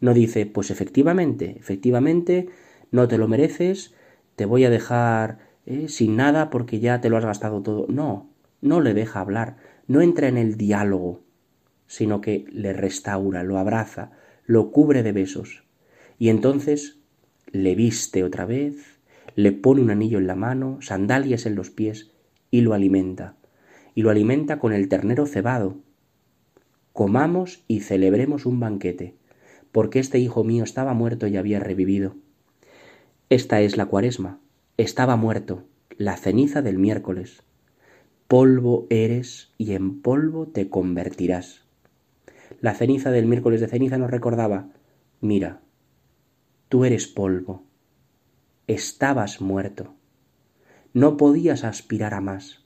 No 0.00 0.14
dice, 0.14 0.46
pues 0.46 0.70
efectivamente, 0.70 1.56
efectivamente, 1.58 2.48
no 2.90 3.08
te 3.08 3.18
lo 3.18 3.28
mereces, 3.28 3.94
te 4.36 4.44
voy 4.44 4.64
a 4.64 4.70
dejar 4.70 5.38
eh, 5.66 5.88
sin 5.88 6.16
nada 6.16 6.50
porque 6.50 6.80
ya 6.80 7.00
te 7.00 7.08
lo 7.08 7.16
has 7.16 7.24
gastado 7.24 7.62
todo. 7.62 7.86
No, 7.88 8.30
no 8.60 8.80
le 8.80 8.94
deja 8.94 9.20
hablar, 9.20 9.56
no 9.86 10.00
entra 10.00 10.28
en 10.28 10.36
el 10.36 10.56
diálogo, 10.56 11.22
sino 11.86 12.20
que 12.20 12.44
le 12.50 12.72
restaura, 12.72 13.42
lo 13.42 13.58
abraza, 13.58 14.12
lo 14.46 14.70
cubre 14.70 15.02
de 15.02 15.12
besos. 15.12 15.64
Y 16.18 16.28
entonces 16.28 16.98
le 17.50 17.74
viste 17.74 18.24
otra 18.24 18.46
vez, 18.46 19.00
le 19.36 19.52
pone 19.52 19.80
un 19.80 19.90
anillo 19.90 20.18
en 20.18 20.26
la 20.26 20.34
mano, 20.34 20.78
sandalias 20.80 21.46
en 21.46 21.54
los 21.54 21.70
pies 21.70 22.10
y 22.50 22.60
lo 22.60 22.74
alimenta. 22.74 23.36
Y 23.94 24.02
lo 24.02 24.10
alimenta 24.10 24.58
con 24.58 24.72
el 24.72 24.88
ternero 24.88 25.26
cebado. 25.26 25.76
Comamos 26.94 27.64
y 27.66 27.80
celebremos 27.80 28.46
un 28.46 28.60
banquete, 28.60 29.16
porque 29.72 29.98
este 29.98 30.20
hijo 30.20 30.44
mío 30.44 30.62
estaba 30.62 30.94
muerto 30.94 31.26
y 31.26 31.36
había 31.36 31.58
revivido. 31.58 32.14
Esta 33.30 33.60
es 33.60 33.76
la 33.76 33.86
cuaresma. 33.86 34.38
Estaba 34.76 35.16
muerto, 35.16 35.64
la 35.98 36.16
ceniza 36.16 36.62
del 36.62 36.78
miércoles. 36.78 37.42
Polvo 38.28 38.86
eres 38.90 39.52
y 39.58 39.72
en 39.72 40.02
polvo 40.02 40.46
te 40.46 40.70
convertirás. 40.70 41.64
La 42.60 42.74
ceniza 42.74 43.10
del 43.10 43.26
miércoles 43.26 43.60
de 43.60 43.66
ceniza 43.66 43.98
nos 43.98 44.12
recordaba, 44.12 44.68
mira, 45.20 45.62
tú 46.68 46.84
eres 46.84 47.08
polvo, 47.08 47.64
estabas 48.68 49.40
muerto, 49.40 49.96
no 50.92 51.16
podías 51.16 51.64
aspirar 51.64 52.14
a 52.14 52.20
más, 52.20 52.64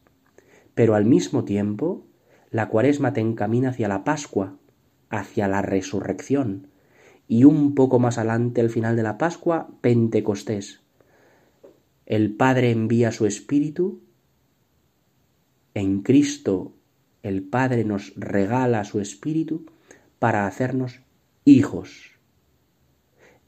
pero 0.74 0.94
al 0.94 1.06
mismo 1.06 1.44
tiempo 1.44 2.04
la 2.50 2.68
cuaresma 2.68 3.12
te 3.12 3.20
encamina 3.20 3.70
hacia 3.70 3.88
la 3.88 4.04
Pascua, 4.04 4.56
hacia 5.10 5.48
la 5.48 5.62
resurrección, 5.62 6.68
y 7.26 7.44
un 7.44 7.74
poco 7.74 7.98
más 7.98 8.18
adelante, 8.18 8.60
al 8.60 8.70
final 8.70 8.96
de 8.96 9.02
la 9.02 9.18
Pascua, 9.18 9.68
Pentecostés. 9.80 10.80
El 12.06 12.34
Padre 12.34 12.70
envía 12.70 13.12
su 13.12 13.26
Espíritu, 13.26 14.00
en 15.74 16.02
Cristo 16.02 16.74
el 17.22 17.42
Padre 17.42 17.84
nos 17.84 18.14
regala 18.16 18.84
su 18.84 19.00
Espíritu 19.00 19.66
para 20.18 20.46
hacernos 20.46 21.00
hijos. 21.44 22.12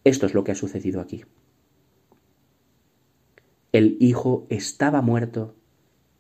Esto 0.05 0.27
es 0.27 0.35
lo 0.35 0.45
que 0.45 0.53
ha 0.53 0.57
sucedido 0.57 1.01
aquí. 1.01 1.25
El 3.73 3.97
Hijo 4.01 4.47
estaba 4.51 5.03
muerto 5.03 5.55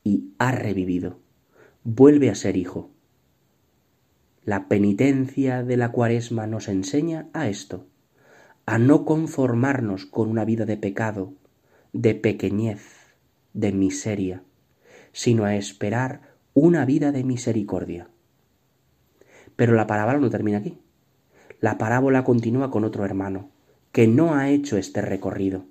y 0.04 0.32
ha 0.38 0.52
revivido. 0.52 1.18
Vuelve 1.84 2.28
a 2.28 2.34
ser 2.34 2.58
Hijo. 2.58 2.90
La 4.44 4.68
penitencia 4.68 5.62
de 5.62 5.78
la 5.78 5.92
cuaresma 5.92 6.46
nos 6.46 6.68
enseña 6.68 7.30
a 7.32 7.48
esto, 7.48 7.86
a 8.66 8.76
no 8.76 9.06
conformarnos 9.06 10.04
con 10.04 10.28
una 10.28 10.44
vida 10.44 10.66
de 10.66 10.76
pecado, 10.76 11.32
de 11.94 12.14
pequeñez, 12.14 13.14
de 13.54 13.72
miseria, 13.72 14.42
sino 15.12 15.44
a 15.44 15.56
esperar 15.56 16.20
una 16.52 16.84
vida 16.84 17.12
de 17.12 17.24
misericordia. 17.24 18.08
Pero 19.56 19.72
la 19.72 19.86
parábola 19.86 20.18
no 20.18 20.28
termina 20.28 20.58
aquí. 20.58 20.76
La 21.60 21.78
parábola 21.78 22.24
continúa 22.24 22.70
con 22.70 22.84
otro 22.84 23.06
hermano, 23.06 23.48
que 23.90 24.06
no 24.06 24.34
ha 24.34 24.50
hecho 24.50 24.76
este 24.76 25.00
recorrido. 25.00 25.64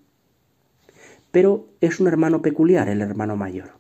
Pero 1.30 1.68
es 1.82 2.00
un 2.00 2.08
hermano 2.08 2.42
peculiar, 2.42 2.90
el 2.90 3.02
hermano 3.02 3.36
mayor. 3.36 3.74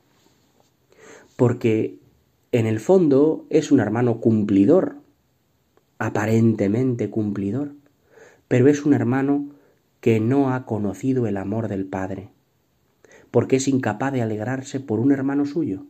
Porque 1.36 1.97
en 2.51 2.65
el 2.65 2.79
fondo 2.79 3.45
es 3.51 3.71
un 3.71 3.79
hermano 3.79 4.19
cumplidor, 4.19 4.95
aparentemente 5.99 7.09
cumplidor, 7.12 7.73
pero 8.47 8.67
es 8.67 8.85
un 8.85 8.93
hermano 8.93 9.49
que 10.01 10.19
no 10.19 10.51
ha 10.51 10.65
conocido 10.65 11.27
el 11.27 11.38
amor 11.38 11.67
del 11.67 11.85
Padre, 11.85 12.29
porque 13.29 13.57
es 13.57 13.67
incapaz 13.67 14.13
de 14.13 14.23
alegrarse 14.23 14.79
por 14.79 14.99
un 14.99 15.12
hermano 15.12 15.45
suyo, 15.45 15.85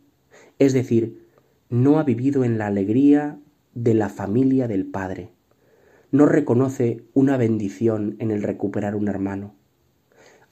es 0.58 0.74
decir, 0.74 1.26
no 1.70 1.98
ha 1.98 2.02
vivido 2.02 2.44
en 2.44 2.58
la 2.58 2.66
alegría 2.66 3.38
de 3.74 3.94
la 3.94 4.10
familia 4.10 4.68
del 4.68 4.84
Padre, 4.84 5.30
no 6.10 6.26
reconoce 6.26 7.04
una 7.14 7.38
bendición 7.38 8.16
en 8.18 8.30
el 8.32 8.42
recuperar 8.42 8.96
un 8.96 9.08
hermano. 9.08 9.54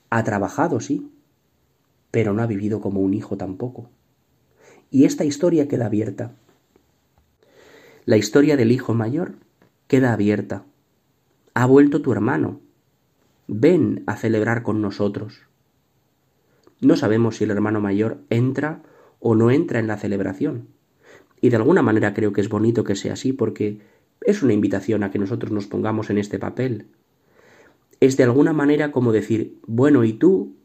Ha 0.09 0.25
trabajado, 0.25 0.81
sí, 0.81 1.11
pero 2.11 2.33
no 2.33 2.43
ha 2.43 2.47
vivido 2.47 2.81
como 2.81 3.01
un 3.01 3.13
hijo 3.13 3.37
tampoco. 3.37 3.91
Y 4.91 5.05
esta 5.05 5.25
historia 5.25 5.69
queda 5.69 5.87
abierta. 5.87 6.33
La 8.05 8.17
historia 8.17 8.57
del 8.57 8.73
hijo 8.73 8.95
mayor 8.95 9.35
queda 9.87 10.13
abierta. 10.13 10.65
Ha 11.55 11.67
vuelto 11.67 12.01
tu 12.01 12.13
hermano. 12.13 12.61
Ven 13.47 14.03
a 14.07 14.17
celebrar 14.17 14.63
con 14.63 14.81
nosotros. 14.81 15.43
No 16.81 16.97
sabemos 16.97 17.37
si 17.37 17.45
el 17.45 17.51
hermano 17.51 17.81
mayor 17.81 18.19
entra 18.31 18.83
o 19.21 19.35
no 19.35 19.51
entra 19.51 19.79
en 19.79 19.89
la 19.89 19.99
celebración. 19.99 20.69
Y 21.41 21.51
de 21.51 21.57
alguna 21.57 21.83
manera 21.83 22.15
creo 22.15 22.33
que 22.33 22.41
es 22.41 22.49
bonito 22.49 22.85
que 22.85 22.97
sea 22.97 23.15
así 23.15 23.33
porque 23.33 23.81
es 24.23 24.43
una 24.43 24.53
invitación 24.53 25.03
a 25.03 25.11
que 25.11 25.19
nosotros 25.19 25.53
nos 25.53 25.67
pongamos 25.67 26.11
en 26.11 26.19
este 26.19 26.39
papel. 26.39 26.87
Es 28.01 28.17
de 28.17 28.25
alguna 28.25 28.53
manera 28.53 28.93
como 28.93 29.13
decir, 29.13 29.59
bueno, 29.67 30.05
¿y 30.05 30.13
tú 30.13 30.58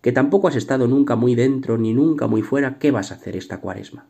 que 0.00 0.12
tampoco 0.12 0.48
has 0.48 0.56
estado 0.56 0.86
nunca 0.86 1.16
muy 1.16 1.34
dentro 1.34 1.78
ni 1.78 1.92
nunca 1.94 2.26
muy 2.26 2.42
fuera, 2.42 2.78
¿qué 2.78 2.90
vas 2.90 3.12
a 3.12 3.16
hacer 3.16 3.36
esta 3.36 3.60
cuaresma? 3.60 4.06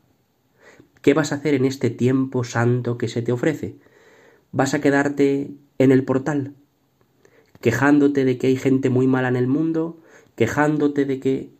¿Qué 1.03 1.15
vas 1.15 1.33
a 1.33 1.37
hacer 1.37 1.55
en 1.55 1.65
este 1.65 1.91
tiempo 1.91 2.45
santo 2.45 2.99
que 2.99 3.09
se 3.09 3.23
te 3.23 3.33
ofrece? 3.33 3.77
¿Vas 4.53 4.75
a 4.75 4.81
quedarte 4.81 5.51
en 5.79 5.93
el 5.93 6.05
portal? 6.05 6.55
¿Quejándote 7.61 8.25
de 8.25 8.39
que 8.39 8.49
hay 8.49 8.57
gente 8.57 8.91
muy 8.91 9.07
mala 9.07 9.29
en 9.29 9.37
el 9.37 9.47
mundo? 9.47 10.01
¿Quejándote 10.35 11.05
de 11.05 11.21
que 11.21 11.51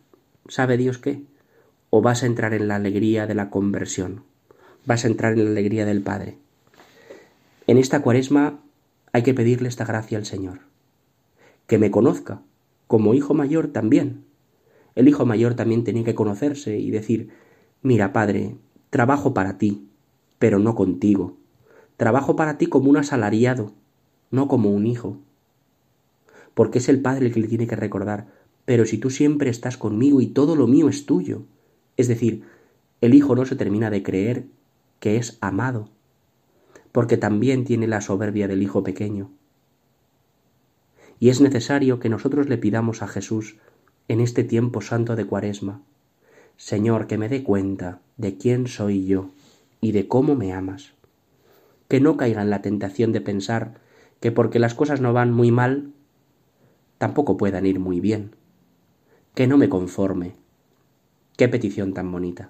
sabe 0.47 0.77
Dios 0.77 0.97
qué? 0.97 1.23
¿O 1.89 2.01
vas 2.01 2.23
a 2.23 2.25
entrar 2.25 2.53
en 2.53 2.67
la 2.67 2.75
alegría 2.75 3.27
de 3.27 3.35
la 3.35 3.49
conversión? 3.49 4.23
¿Vas 4.85 5.05
a 5.05 5.07
entrar 5.07 5.33
en 5.33 5.43
la 5.43 5.51
alegría 5.51 5.85
del 5.85 6.01
Padre? 6.01 6.37
En 7.67 7.77
esta 7.77 8.01
cuaresma 8.01 8.59
hay 9.11 9.23
que 9.23 9.33
pedirle 9.33 9.69
esta 9.69 9.85
gracia 9.85 10.17
al 10.17 10.25
Señor. 10.25 10.61
Que 11.67 11.77
me 11.77 11.91
conozca, 11.91 12.41
como 12.91 13.13
hijo 13.13 13.33
mayor 13.33 13.69
también. 13.69 14.25
El 14.95 15.07
hijo 15.07 15.25
mayor 15.25 15.53
también 15.53 15.85
tenía 15.85 16.03
que 16.03 16.13
conocerse 16.13 16.77
y 16.77 16.91
decir, 16.91 17.29
mira, 17.81 18.11
padre, 18.11 18.57
trabajo 18.89 19.33
para 19.33 19.57
ti, 19.57 19.87
pero 20.39 20.59
no 20.59 20.75
contigo. 20.75 21.37
Trabajo 21.95 22.35
para 22.35 22.57
ti 22.57 22.65
como 22.65 22.89
un 22.89 22.97
asalariado, 22.97 23.71
no 24.29 24.49
como 24.49 24.71
un 24.71 24.85
hijo. 24.85 25.19
Porque 26.53 26.79
es 26.79 26.89
el 26.89 27.01
padre 27.01 27.27
el 27.27 27.33
que 27.33 27.39
le 27.39 27.47
tiene 27.47 27.65
que 27.65 27.77
recordar, 27.77 28.27
pero 28.65 28.83
si 28.83 28.97
tú 28.97 29.09
siempre 29.09 29.49
estás 29.49 29.77
conmigo 29.77 30.19
y 30.19 30.27
todo 30.27 30.57
lo 30.57 30.67
mío 30.67 30.89
es 30.89 31.05
tuyo. 31.05 31.43
Es 31.95 32.09
decir, 32.09 32.43
el 32.99 33.13
hijo 33.13 33.37
no 33.37 33.45
se 33.45 33.55
termina 33.55 33.89
de 33.89 34.03
creer 34.03 34.47
que 34.99 35.15
es 35.15 35.37
amado, 35.39 35.87
porque 36.91 37.15
también 37.15 37.63
tiene 37.63 37.87
la 37.87 38.01
soberbia 38.01 38.49
del 38.49 38.61
hijo 38.61 38.83
pequeño 38.83 39.31
y 41.21 41.29
es 41.29 41.39
necesario 41.39 41.99
que 41.99 42.09
nosotros 42.09 42.49
le 42.49 42.57
pidamos 42.57 43.03
a 43.03 43.07
Jesús 43.07 43.57
en 44.07 44.21
este 44.21 44.43
tiempo 44.43 44.81
santo 44.81 45.15
de 45.15 45.23
Cuaresma, 45.23 45.83
Señor, 46.57 47.05
que 47.05 47.19
me 47.19 47.29
dé 47.29 47.43
cuenta 47.43 48.01
de 48.17 48.37
quién 48.37 48.67
soy 48.67 49.05
yo 49.05 49.29
y 49.81 49.91
de 49.91 50.07
cómo 50.07 50.33
me 50.33 50.51
amas, 50.51 50.93
que 51.87 52.01
no 52.01 52.17
caiga 52.17 52.41
en 52.41 52.49
la 52.49 52.63
tentación 52.63 53.11
de 53.11 53.21
pensar 53.21 53.75
que 54.19 54.31
porque 54.31 54.57
las 54.57 54.73
cosas 54.73 54.99
no 54.99 55.13
van 55.13 55.31
muy 55.31 55.51
mal, 55.51 55.93
tampoco 56.97 57.37
puedan 57.37 57.67
ir 57.67 57.79
muy 57.79 57.99
bien, 57.99 58.35
que 59.35 59.45
no 59.45 59.59
me 59.59 59.69
conforme. 59.69 60.33
Qué 61.37 61.47
petición 61.47 61.93
tan 61.93 62.11
bonita. 62.11 62.49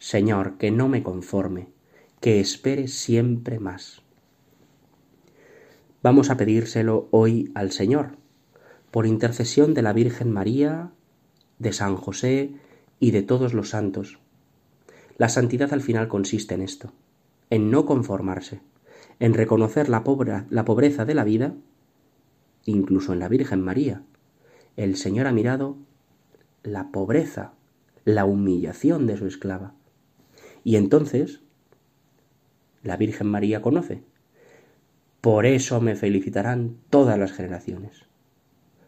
Señor, 0.00 0.58
que 0.58 0.72
no 0.72 0.88
me 0.88 1.04
conforme, 1.04 1.68
que 2.20 2.40
espere 2.40 2.88
siempre 2.88 3.60
más. 3.60 4.02
Vamos 6.02 6.30
a 6.30 6.38
pedírselo 6.38 7.08
hoy 7.10 7.52
al 7.54 7.72
Señor, 7.72 8.12
por 8.90 9.06
intercesión 9.06 9.74
de 9.74 9.82
la 9.82 9.92
Virgen 9.92 10.32
María, 10.32 10.92
de 11.58 11.74
San 11.74 11.96
José 11.96 12.52
y 13.00 13.10
de 13.10 13.20
todos 13.20 13.52
los 13.52 13.68
santos. 13.68 14.18
La 15.18 15.28
santidad 15.28 15.74
al 15.74 15.82
final 15.82 16.08
consiste 16.08 16.54
en 16.54 16.62
esto, 16.62 16.94
en 17.50 17.70
no 17.70 17.84
conformarse, 17.84 18.62
en 19.18 19.34
reconocer 19.34 19.90
la, 19.90 20.02
la 20.48 20.64
pobreza 20.64 21.04
de 21.04 21.14
la 21.14 21.24
vida, 21.24 21.52
incluso 22.64 23.12
en 23.12 23.18
la 23.18 23.28
Virgen 23.28 23.60
María. 23.60 24.02
El 24.78 24.96
Señor 24.96 25.26
ha 25.26 25.32
mirado 25.32 25.76
la 26.62 26.92
pobreza, 26.92 27.52
la 28.06 28.24
humillación 28.24 29.06
de 29.06 29.18
su 29.18 29.26
esclava. 29.26 29.74
Y 30.64 30.76
entonces 30.76 31.42
la 32.82 32.96
Virgen 32.96 33.26
María 33.26 33.60
conoce 33.60 34.02
por 35.20 35.44
eso 35.44 35.80
me 35.80 35.96
felicitarán 35.96 36.76
todas 36.88 37.18
las 37.18 37.32
generaciones, 37.32 38.04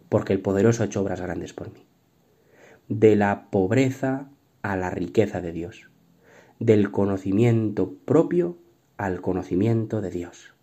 porque 0.08 0.32
el 0.32 0.40
poderoso 0.40 0.82
ha 0.82 0.86
hecho 0.86 1.02
obras 1.02 1.20
grandes 1.20 1.52
por 1.52 1.72
mí. 1.72 1.84
De 2.88 3.16
la 3.16 3.50
pobreza 3.50 4.28
a 4.62 4.76
la 4.76 4.90
riqueza 4.90 5.40
de 5.40 5.52
Dios, 5.52 5.88
del 6.58 6.90
conocimiento 6.90 7.94
propio 8.04 8.56
al 8.96 9.20
conocimiento 9.20 10.00
de 10.00 10.10
Dios. 10.10 10.54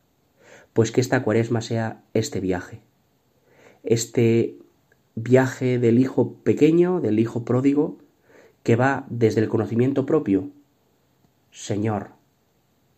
Pues 0.73 0.91
que 0.91 1.01
esta 1.01 1.23
cuaresma 1.23 1.61
sea 1.61 2.03
este 2.13 2.39
viaje, 2.39 2.81
este 3.83 4.57
viaje 5.15 5.79
del 5.79 5.99
hijo 5.99 6.35
pequeño, 6.43 7.01
del 7.01 7.19
hijo 7.19 7.43
pródigo, 7.43 7.97
que 8.63 8.75
va 8.75 9.05
desde 9.09 9.41
el 9.41 9.49
conocimiento 9.49 10.05
propio. 10.05 10.49
Señor, 11.51 12.11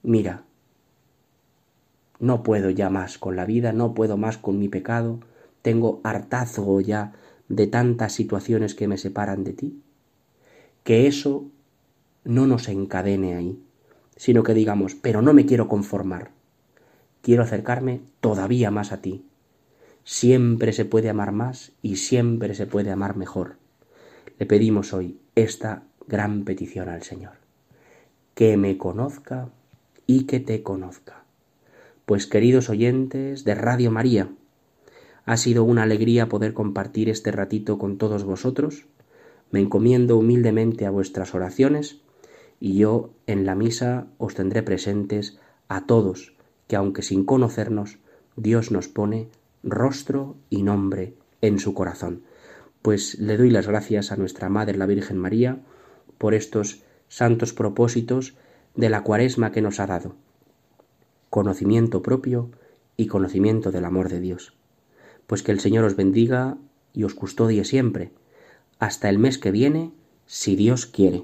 mira, 0.04 0.44
no 2.22 2.44
puedo 2.44 2.70
ya 2.70 2.90
más 2.90 3.18
con 3.18 3.36
la 3.36 3.46
vida, 3.46 3.74
no 3.74 3.94
puedo 3.94 4.16
más 4.16 4.38
con 4.38 4.60
mi 4.60 4.70
pecado, 4.70 5.20
tengo 5.64 6.00
hartazo 6.04 6.80
ya 6.80 7.14
de 7.50 7.68
tantas 7.68 8.14
situaciones 8.14 8.76
que 8.76 8.88
me 8.88 8.98
separan 8.98 9.44
de 9.44 9.54
ti. 9.54 9.82
Que 10.84 11.08
eso 11.08 11.46
no 12.24 12.46
nos 12.46 12.70
encadene 12.70 13.36
ahí, 13.36 13.60
sino 14.16 14.44
que 14.44 14.54
digamos, 14.54 14.94
pero 14.94 15.24
no 15.24 15.34
me 15.34 15.48
quiero 15.48 15.68
conformar, 15.68 16.30
quiero 17.24 17.42
acercarme 17.42 18.02
todavía 18.20 18.70
más 18.70 18.92
a 18.92 19.02
ti. 19.02 19.26
Siempre 20.04 20.74
se 20.74 20.86
puede 20.86 21.10
amar 21.10 21.32
más 21.32 21.72
y 21.82 21.98
siempre 21.98 22.54
se 22.54 22.68
puede 22.68 22.92
amar 22.92 23.18
mejor. 23.18 23.58
Le 24.38 24.46
pedimos 24.46 24.94
hoy 24.94 25.20
esta 25.36 25.84
gran 26.08 26.44
petición 26.44 26.88
al 26.88 27.02
Señor. 27.02 27.34
Que 28.36 28.58
me 28.58 28.78
conozca 28.78 29.50
y 30.06 30.26
que 30.26 30.40
te 30.40 30.64
conozca. 30.64 31.21
Pues 32.12 32.28
queridos 32.28 32.70
oyentes 32.70 33.46
de 33.46 33.56
Radio 33.56 33.90
María, 33.90 34.28
ha 35.24 35.38
sido 35.38 35.64
una 35.64 35.84
alegría 35.84 36.28
poder 36.28 36.54
compartir 36.54 37.08
este 37.08 37.32
ratito 37.32 37.78
con 37.78 37.98
todos 37.98 38.26
vosotros. 38.26 38.86
Me 39.50 39.62
encomiendo 39.62 40.18
humildemente 40.18 40.86
a 40.86 40.90
vuestras 40.90 41.34
oraciones 41.34 42.02
y 42.60 42.76
yo 42.76 43.12
en 43.28 43.46
la 43.46 43.56
misa 43.56 44.08
os 44.18 44.36
tendré 44.36 44.62
presentes 44.62 45.40
a 45.70 45.86
todos, 45.86 46.36
que 46.68 46.76
aunque 46.76 47.02
sin 47.02 47.24
conocernos, 47.24 48.00
Dios 48.36 48.72
nos 48.72 48.90
pone 48.90 49.30
rostro 49.64 50.36
y 50.50 50.64
nombre 50.64 51.14
en 51.40 51.60
su 51.60 51.74
corazón. 51.74 52.24
Pues 52.82 53.20
le 53.20 53.38
doy 53.38 53.52
las 53.52 53.70
gracias 53.70 54.12
a 54.12 54.18
nuestra 54.18 54.50
Madre 54.50 54.78
la 54.78 54.86
Virgen 54.86 55.18
María 55.18 55.62
por 56.18 56.34
estos 56.34 56.84
santos 57.08 57.54
propósitos 57.54 58.36
de 58.76 58.90
la 58.90 59.02
cuaresma 59.02 59.54
que 59.54 59.62
nos 59.62 59.80
ha 59.80 59.88
dado. 59.88 60.18
Conocimiento 61.32 62.02
propio 62.02 62.52
y 62.98 63.08
conocimiento 63.08 63.72
del 63.72 63.86
amor 63.86 64.10
de 64.10 64.20
Dios. 64.20 64.54
Pues 65.28 65.44
que 65.44 65.54
el 65.54 65.62
Señor 65.62 65.86
os 65.86 65.96
bendiga 65.96 66.58
y 66.92 67.06
os 67.06 67.14
custodie 67.14 67.64
siempre, 67.64 68.12
hasta 68.80 69.08
el 69.08 69.18
mes 69.18 69.38
que 69.38 69.50
viene, 69.50 69.94
si 70.26 70.58
Dios 70.58 70.86
quiere. 70.86 71.24